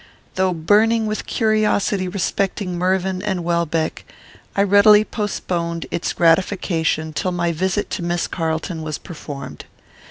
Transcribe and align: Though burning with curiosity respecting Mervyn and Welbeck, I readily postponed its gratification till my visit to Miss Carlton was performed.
Though 0.33 0.51
burning 0.51 1.05
with 1.05 1.27
curiosity 1.27 2.07
respecting 2.07 2.75
Mervyn 2.75 3.21
and 3.21 3.43
Welbeck, 3.43 4.03
I 4.55 4.63
readily 4.63 5.03
postponed 5.05 5.85
its 5.91 6.11
gratification 6.13 7.13
till 7.13 7.31
my 7.31 7.51
visit 7.51 7.91
to 7.91 8.03
Miss 8.03 8.25
Carlton 8.25 8.81
was 8.81 8.97
performed. 8.97 9.65